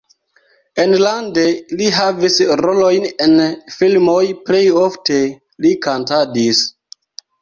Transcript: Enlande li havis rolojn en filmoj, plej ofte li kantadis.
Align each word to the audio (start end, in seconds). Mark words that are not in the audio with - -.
Enlande 0.83 1.43
li 1.81 1.89
havis 1.97 2.37
rolojn 2.65 3.05
en 3.27 3.35
filmoj, 3.77 4.19
plej 4.49 4.65
ofte 4.87 5.21
li 5.67 5.79
kantadis. 5.89 6.65